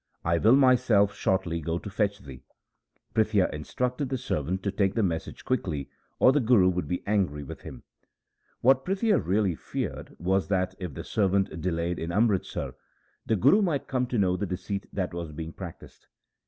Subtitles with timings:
[0.25, 2.43] I will myself shortly go to fetch thee.'
[3.13, 7.43] Prithia instructed the servant to take the message quickly, or the Guru would be angry
[7.43, 7.83] with him.
[8.61, 12.73] What Prithia really feared was that if the servant delayed in Amritsar,
[13.27, 16.07] the Guru might come to know the deceit that was being practised.